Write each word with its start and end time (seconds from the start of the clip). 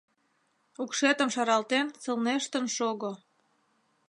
Укшетым 0.81 1.29
шаралтен, 1.35 1.87
сылнештын 2.03 2.65
шого!»— 2.75 3.11